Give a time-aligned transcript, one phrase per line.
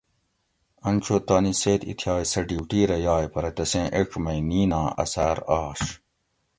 [0.87, 5.37] ان چو تانی سیت ایتھیائ سہ ڈیوٹی رہ یائ پرہ تسیں ایڄ مئ نیناں اثار
[5.59, 5.81] آش